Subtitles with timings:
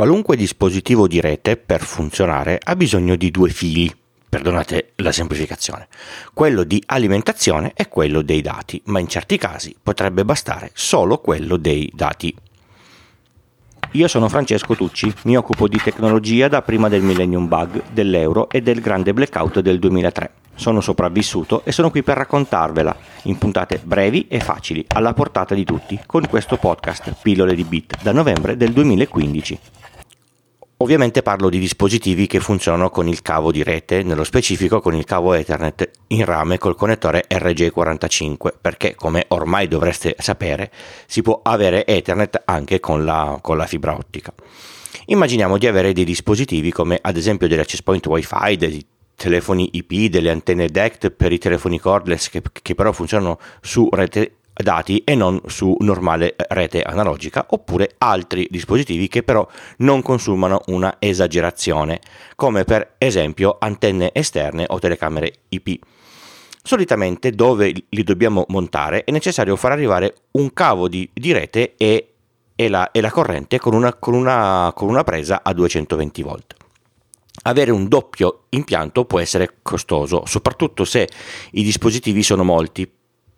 [0.00, 3.94] Qualunque dispositivo di rete per funzionare ha bisogno di due fili,
[4.30, 5.88] perdonate la semplificazione,
[6.32, 11.58] quello di alimentazione e quello dei dati, ma in certi casi potrebbe bastare solo quello
[11.58, 12.34] dei dati.
[13.90, 18.62] Io sono Francesco Tucci, mi occupo di tecnologia da prima del Millennium Bug, dell'euro e
[18.62, 20.32] del grande blackout del 2003.
[20.54, 25.64] Sono sopravvissuto e sono qui per raccontarvela in puntate brevi e facili, alla portata di
[25.64, 29.58] tutti, con questo podcast Pillole di Bit da novembre del 2015.
[30.82, 35.04] Ovviamente parlo di dispositivi che funzionano con il cavo di rete, nello specifico con il
[35.04, 40.70] cavo Ethernet in rame col connettore RJ45, perché come ormai dovreste sapere
[41.04, 44.32] si può avere Ethernet anche con la, con la fibra ottica.
[45.04, 50.08] Immaginiamo di avere dei dispositivi come ad esempio degli access point wifi, dei telefoni IP,
[50.10, 55.14] delle antenne DECT per i telefoni cordless che, che però funzionano su rete dati e
[55.14, 59.46] non su normale rete analogica, oppure altri dispositivi che però
[59.78, 62.00] non consumano una esagerazione,
[62.36, 65.78] come per esempio antenne esterne o telecamere IP.
[66.62, 72.12] Solitamente dove li dobbiamo montare è necessario far arrivare un cavo di, di rete e,
[72.54, 76.54] e, la, e, la, corrente con una, con, una, con una presa a 220 volt.
[77.44, 81.08] Avere un doppio impianto può essere costoso, soprattutto se
[81.52, 82.90] i dispositivi sono molti,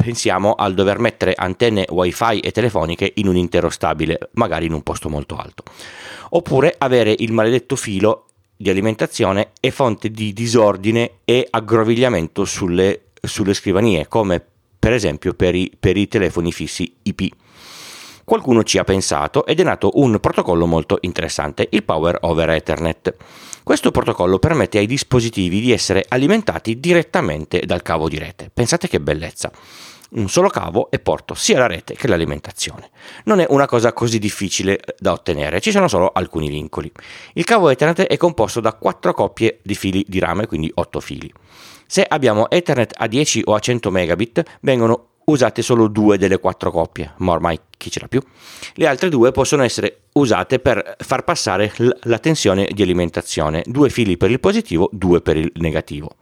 [0.00, 4.82] pensiamo al dover mettere antenne wifi e telefoniche in un intero stabile, magari in un
[4.82, 5.62] posto molto alto.
[6.30, 13.54] Oppure avere il maledetto filo di alimentazione e fonte di disordine e aggrovigliamento sulle, sulle
[13.54, 14.44] scrivanie, come
[14.78, 17.28] per esempio per i, per i telefoni fissi IP.
[18.30, 23.16] Qualcuno ci ha pensato ed è nato un protocollo molto interessante, il Power over Ethernet.
[23.64, 28.48] Questo protocollo permette ai dispositivi di essere alimentati direttamente dal cavo di rete.
[28.54, 29.50] Pensate che bellezza!
[30.10, 32.90] un solo cavo e porto sia la rete che l'alimentazione.
[33.24, 36.90] Non è una cosa così difficile eh, da ottenere, ci sono solo alcuni vincoli.
[37.32, 41.32] Il cavo Ethernet è composto da quattro coppie di fili di rame, quindi 8 fili.
[41.84, 46.70] Se abbiamo Ethernet a 10 o a 100 megabit, vengono usate solo due delle quattro
[46.70, 48.22] coppie, ma ormai chi ce l'ha più?
[48.74, 54.16] Le altre due possono essere usate per far passare la tensione di alimentazione, due fili
[54.16, 56.16] per il positivo, due per il negativo.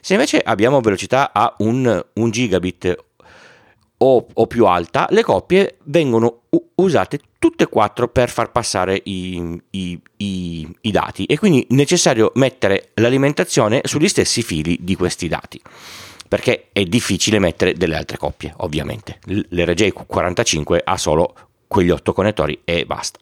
[0.00, 2.94] Se invece abbiamo velocità a 1 gigabit
[3.98, 6.42] o, o più alta, le coppie vengono
[6.76, 11.74] usate tutte e quattro per far passare i, i, i, i dati e quindi è
[11.74, 15.60] necessario mettere l'alimentazione sugli stessi fili di questi dati
[16.28, 19.18] perché è difficile mettere delle altre coppie, ovviamente.
[19.26, 21.34] L'RJ45 ha solo
[21.66, 23.18] quegli otto connettori e basta.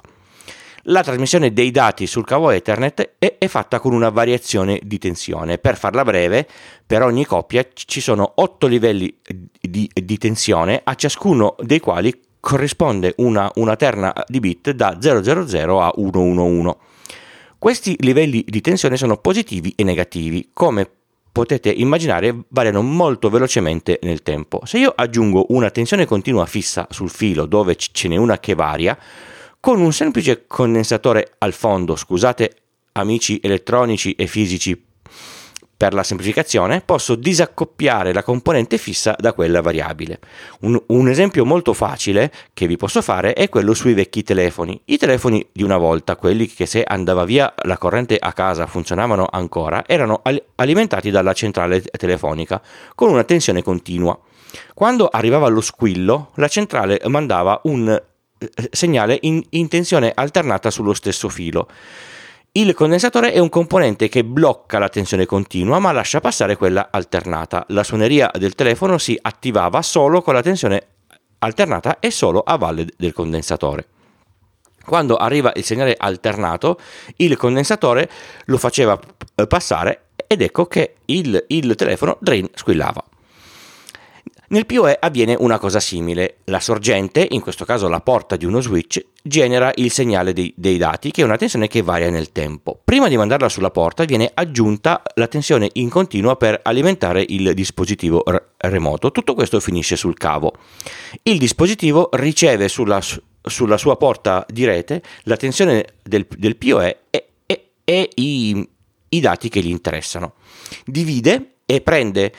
[0.86, 5.58] La trasmissione dei dati sul cavo Ethernet è, è, fatta con una variazione di tensione.
[5.58, 6.46] Per farla breve,
[6.84, 9.16] per ogni coppia ci sono 8 livelli
[9.60, 15.86] di, di tensione, a ciascuno dei quali corrisponde una, una terna di bit da 000
[15.86, 16.76] a 111.
[17.58, 20.90] Questi livelli di tensione sono positivi e negativi, come
[21.32, 24.60] potete immaginare variano molto velocemente nel tempo.
[24.64, 28.96] Se io aggiungo una tensione continua fissa sul filo dove ce n'è una che varia,
[29.58, 32.56] con un semplice condensatore al fondo, scusate
[32.92, 34.90] amici elettronici e fisici
[35.82, 40.20] per la semplificazione, posso disaccoppiare la componente fissa da quella variabile.
[40.60, 44.80] Un, un, esempio molto facile che vi posso fare è quello sui vecchi telefoni.
[44.84, 49.26] I telefoni di una volta, quelli che se andava via la corrente a casa funzionavano
[49.28, 52.62] ancora, erano al- alimentati dalla centrale telefonica
[52.94, 54.16] con una tensione continua.
[54.74, 60.94] Quando arrivava lo squillo, la centrale mandava un eh, segnale in, in tensione alternata sullo
[60.94, 61.66] stesso filo.
[62.54, 67.64] Il condensatore è un componente che blocca la tensione continua ma lascia passare quella alternata.
[67.68, 70.88] La suoneria del telefono si attivava solo con la tensione
[71.38, 73.86] alternata e solo a valle del condensatore.
[74.84, 76.78] Quando arriva il segnale alternato,
[77.16, 78.10] il condensatore
[78.44, 79.00] lo faceva
[79.48, 83.02] passare ed ecco che il, il telefono drain squillava.
[84.52, 86.36] Nel PoE avviene una cosa simile.
[86.44, 90.76] La sorgente, in questo caso la porta di uno switch, genera il segnale dei, dei,
[90.76, 92.78] dati, che è una tensione che varia nel tempo.
[92.84, 98.22] Prima di mandarla sulla porta viene aggiunta la tensione in continua per alimentare il dispositivo
[98.26, 99.10] r- remoto.
[99.10, 100.52] Tutto questo finisce sul cavo.
[101.22, 103.00] Il dispositivo riceve sulla,
[103.40, 108.68] sulla sua porta di rete la tensione del, del PoE e, e, e i,
[109.08, 110.34] i dati che gli interessano.
[110.84, 112.32] Divide e prende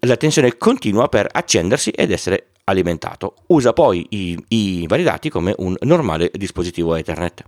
[0.00, 3.34] la tensione continua per accendersi ed essere alimentato.
[3.46, 7.44] Usa poi i, i vari dati come un normale dispositivo Ethernet.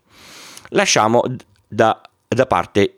[0.71, 1.23] Lasciamo
[1.67, 2.95] da, da parte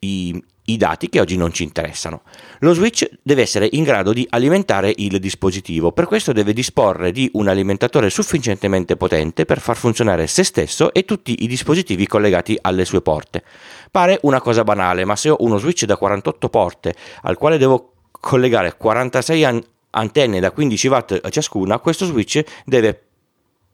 [0.00, 2.22] i, i dati che oggi non ci interessano.
[2.60, 7.28] Lo switch deve essere in grado di alimentare il dispositivo, per questo deve disporre di
[7.34, 12.84] un alimentatore sufficientemente potente per far funzionare se stesso e tutti i dispositivi collegati alle
[12.84, 13.42] sue porte.
[13.90, 17.92] Pare una cosa banale, ma se ho uno switch da 48 porte al quale devo
[18.10, 23.02] collegare 46 an- antenne da 15 watt ciascuna, questo switch deve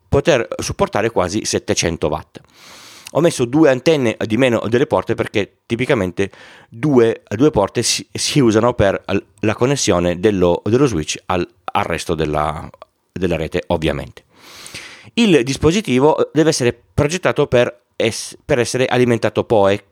[0.09, 2.41] poter supportare quasi 700 watt.
[3.17, 6.31] Ho messo due antenne di meno delle porte perché tipicamente
[6.69, 9.05] due, due porte si, si, usano per
[9.41, 12.69] la connessione dello, dello switch al, al resto della,
[13.13, 14.25] della, rete, ovviamente.
[15.15, 19.85] Il dispositivo deve essere progettato per, es, per essere alimentato PoE.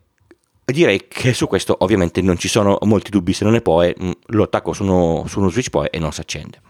[0.65, 4.11] Direi che su questo ovviamente non ci sono molti dubbi, se non è PoE mm,
[4.27, 6.61] lo attacco su uno, su uno switch PoE e non si accende.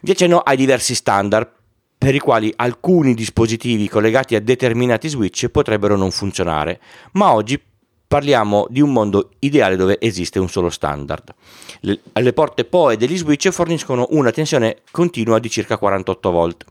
[0.00, 1.56] Vi accenno ai diversi standard
[1.98, 6.80] per i quali alcuni dispositivi collegati a determinati switch potrebbero non funzionare,
[7.12, 7.60] ma oggi
[8.08, 11.34] parliamo di un mondo ideale dove esiste un solo standard.
[11.80, 16.64] Le, porte PoE degli switch forniscono una tensione continua di circa 48 volt.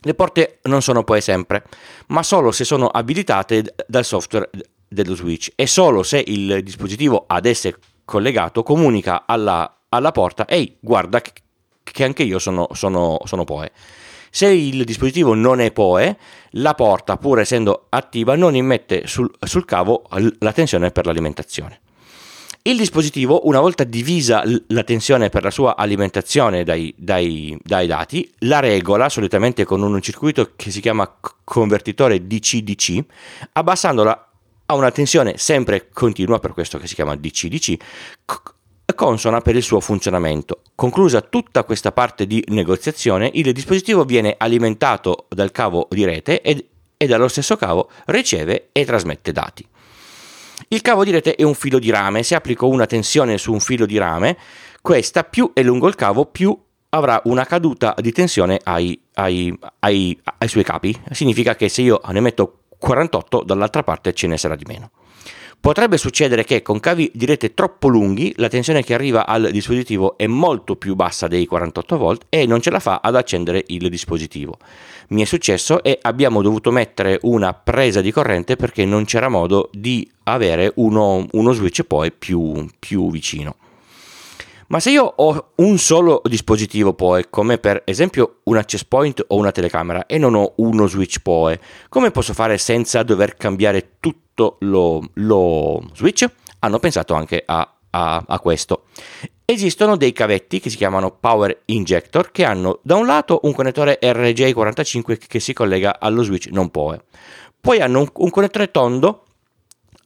[0.00, 1.64] Le porte non sono PoE sempre,
[2.08, 4.50] ma solo se sono abilitate dal software
[4.88, 10.76] dello switch e solo se il dispositivo ad esse collegato comunica alla, alla porta ehi
[10.80, 13.70] guarda che anche io sono, sono, sono PoE.
[14.30, 16.16] Se il dispositivo non è PoE,
[16.52, 20.04] la porta, pur essendo attiva, non immette sul, sul cavo
[20.38, 21.80] la tensione per l'alimentazione.
[22.66, 28.28] Il dispositivo, una volta divisa la tensione per la sua alimentazione dai, dai, dai, dati,
[28.40, 31.08] la regola solitamente con un circuito che si chiama
[31.44, 33.04] convertitore DC-DC,
[33.52, 34.30] abbassandola
[34.66, 37.76] a una tensione sempre continua, per questo che si chiama DC-DC,
[38.96, 40.62] consona per il suo funzionamento.
[40.74, 46.66] Conclusa tutta questa parte di negoziazione, il dispositivo viene alimentato dal cavo di rete e,
[46.96, 49.64] e dallo stesso cavo riceve e trasmette dati.
[50.68, 53.60] Il cavo di rete è un filo di rame, se applico una tensione su un
[53.60, 54.36] filo di rame,
[54.82, 56.58] questa più è lungo il cavo, più
[56.88, 60.98] avrà una caduta di tensione ai, ai, ai, ai suoi capi.
[61.12, 64.90] Significa che se io ne metto 48, dall'altra parte ce ne sarà di meno.
[65.60, 70.16] Potrebbe succedere che con cavi di rete troppo lunghi la tensione che arriva al dispositivo
[70.16, 73.88] è molto più bassa dei 48 volt e non ce la fa ad accendere il
[73.88, 74.58] dispositivo.
[75.08, 79.70] Mi è successo e abbiamo dovuto mettere una presa di corrente perché non c'era modo
[79.72, 83.56] di avere uno, uno switch poi più, più vicino.
[84.68, 89.36] Ma se io ho un solo dispositivo PoE, come per esempio un access point o
[89.36, 94.56] una telecamera, e non ho uno switch PoE, come posso fare senza dover cambiare tutto
[94.60, 96.28] lo, lo switch?
[96.58, 98.84] Hanno pensato anche a, a, a questo.
[99.44, 104.00] Esistono dei cavetti che si chiamano Power Injector che hanno da un lato un connettore
[104.02, 107.04] RJ45 che si collega allo switch non PoE,
[107.60, 109.22] poi hanno un, un connettore tondo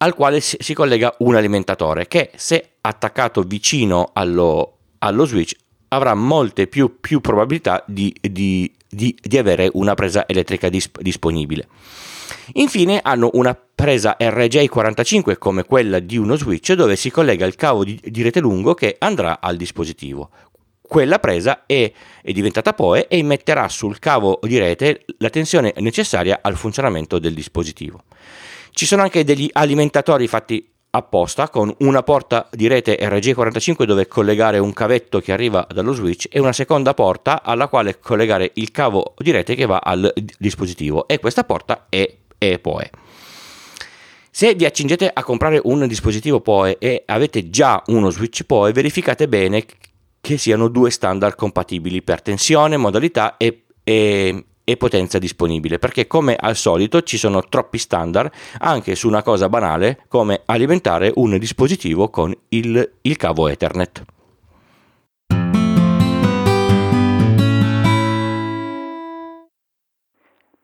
[0.02, 5.54] al quale si, collega un alimentatore che se attaccato vicino allo, allo switch
[5.88, 11.68] avrà molte più, più probabilità di, di, di, di, avere una presa elettrica disp- disponibile.
[12.54, 17.84] Infine hanno una presa RJ45 come quella di uno switch dove si collega il cavo
[17.84, 20.30] di, rete lungo che andrà al dispositivo.
[20.80, 21.90] Quella presa è,
[22.22, 27.34] è diventata PoE e immetterà sul cavo di rete la tensione necessaria al funzionamento del
[27.34, 28.02] dispositivo.
[28.72, 34.58] Ci sono anche degli alimentatori fatti apposta con una porta di rete RG45 dove collegare
[34.58, 39.14] un cavetto che arriva dallo switch e una seconda porta alla quale collegare il cavo
[39.18, 42.90] di rete che va al dispositivo e questa porta è, è PoE.
[44.32, 49.28] Se vi accingete a comprare un dispositivo PoE e avete già uno switch PoE, verificate
[49.28, 49.64] bene
[50.20, 56.36] che siano due standard compatibili per tensione, modalità e, e, e potenza disponibile, perché come
[56.36, 62.08] al solito ci sono troppi standard anche su una cosa banale come alimentare un dispositivo
[62.08, 64.04] con il, il cavo Ethernet.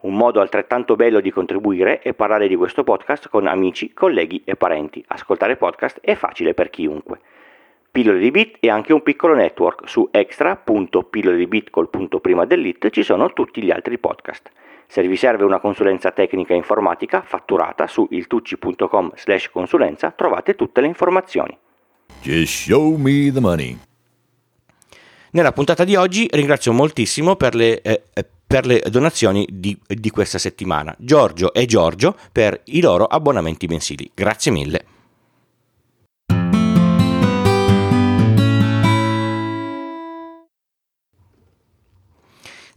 [0.00, 4.56] Un modo altrettanto bello di contribuire è parlare di questo podcast con amici, colleghi e
[4.56, 5.04] parenti.
[5.08, 7.20] Ascoltare podcast è facile per chiunque.
[7.90, 9.88] Pillole di Bit è anche un piccolo network.
[9.88, 14.50] Su extra.pillole di Bit col punto prima dell'it ci sono tutti gli altri podcast.
[14.86, 20.86] Se vi serve una consulenza tecnica informatica fatturata su iltucci.com slash consulenza trovate tutte le
[20.86, 21.56] informazioni.
[22.22, 23.78] Just show me the money.
[25.32, 28.02] Nella puntata di oggi ringrazio moltissimo per le, eh,
[28.50, 34.10] per le donazioni di, di questa settimana, Giorgio e Giorgio per i loro abbonamenti mensili.
[34.12, 34.84] Grazie mille.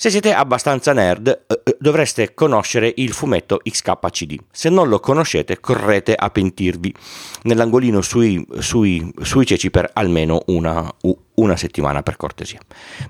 [0.04, 4.38] Se siete abbastanza nerd, eh, eh, dovreste conoscere il fumetto XKCD.
[4.52, 6.94] Se non lo conoscete, correte a pentirvi
[7.44, 10.94] nell'angolino sui, sui, sui ceci per almeno una,
[11.36, 12.60] una settimana, per cortesia.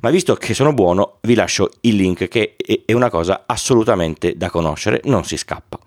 [0.02, 4.52] Ma visto che sono buono, vi lascio il link che è una cosa assolutamente da
[4.52, 5.80] conoscere, non si scappa.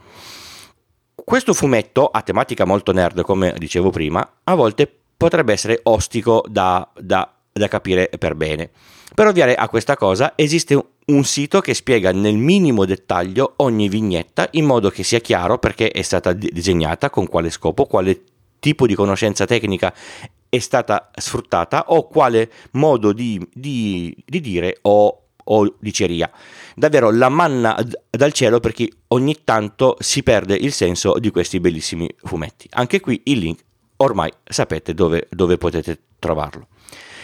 [1.14, 6.90] Questo fumetto, a tematica molto nerd, come dicevo prima, a volte potrebbe essere ostico da,
[6.98, 8.70] da, da capire per bene.
[9.14, 10.74] Per ovviare a questa cosa esiste
[11.06, 15.90] un sito che spiega nel minimo dettaglio ogni vignetta in modo che sia chiaro perché
[15.90, 18.22] è stata disegnata, con quale scopo, quale
[18.58, 19.94] tipo di conoscenza tecnica
[20.48, 26.30] è stata sfruttata o quale modo di, di, di dire o, o diceria.
[26.74, 27.78] Davvero la manna
[28.10, 32.66] dal cielo perché ogni tanto si perde il senso di questi bellissimi fumetti.
[32.72, 33.60] Anche qui il link
[33.98, 36.68] ormai sapete dove, dove potete trovarlo.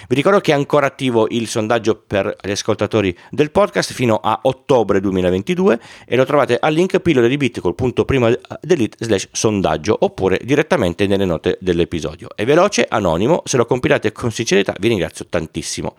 [0.08, 4.40] Vi ricordo che è ancora attivo il sondaggio per gli ascoltatori del podcast fino a
[4.42, 8.30] ottobre 2022 e lo trovate al link pillole di bit col punto prima
[8.60, 12.28] delete slash sondaggio oppure direttamente nelle note dell'episodio.
[12.34, 15.96] È veloce, anonimo, se lo compilate con sincerità vi ringrazio tantissimo.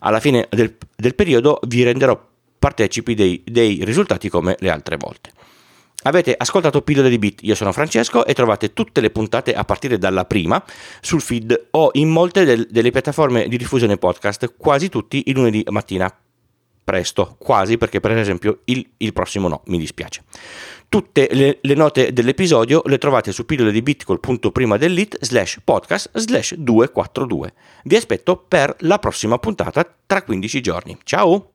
[0.00, 2.20] Alla fine del, del periodo vi renderò
[2.58, 5.30] partecipi dei, dei risultati come le altre volte.
[6.06, 9.96] Avete ascoltato Pillole di Bit, io sono Francesco e trovate tutte le puntate a partire
[9.96, 10.62] dalla prima
[11.00, 15.64] sul feed o in molte del, delle piattaforme di diffusione podcast, quasi tutti il lunedì
[15.70, 16.14] mattina
[16.84, 20.24] presto, quasi perché per esempio il, il prossimo no, mi dispiace.
[20.90, 25.16] Tutte le, le, note dell'episodio le trovate su pillole di bit col punto prima dell'it
[25.22, 27.54] slash podcast slash 242.
[27.84, 30.98] Vi aspetto per la prossima puntata tra 15 giorni.
[31.02, 31.48] Ciao!